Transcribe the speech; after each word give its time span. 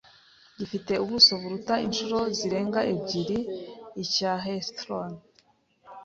gifite 0.57 0.93
ubuso 1.03 1.31
buruta 1.41 1.75
inshuro 1.85 2.19
zirenga 2.37 2.79
ebyiri 2.93 3.39
icya 4.03 4.33
Heathrow 4.43 5.11